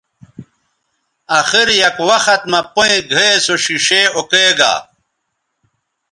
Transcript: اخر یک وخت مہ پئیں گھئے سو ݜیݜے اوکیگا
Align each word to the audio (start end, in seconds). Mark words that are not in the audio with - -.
اخر 1.39 1.67
یک 1.83 1.97
وخت 2.09 2.41
مہ 2.51 2.61
پئیں 2.73 3.01
گھئے 3.11 3.29
سو 3.45 3.55
ݜیݜے 3.63 4.01
اوکیگا 4.15 4.73